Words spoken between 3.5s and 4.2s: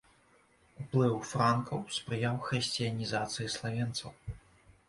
славенцаў.